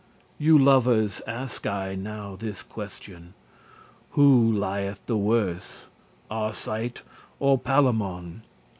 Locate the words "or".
7.39-7.59